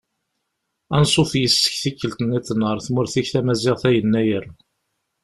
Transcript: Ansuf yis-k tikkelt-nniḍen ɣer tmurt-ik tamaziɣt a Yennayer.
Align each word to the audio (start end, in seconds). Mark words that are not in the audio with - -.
Ansuf 0.95 1.31
yis-k 1.39 1.73
tikkelt-nniḍen 1.81 2.65
ɣer 2.67 2.77
tmurt-ik 2.87 3.27
tamaziɣt 3.29 3.83
a 3.87 3.89
Yennayer. 3.95 4.45